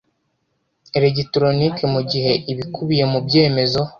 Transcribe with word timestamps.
elegitoronike 0.97 1.83
mu 1.93 2.01
gihe 2.11 2.31
ibikubiye 2.51 3.03
mu 3.11 3.19
byemezo 3.25 3.81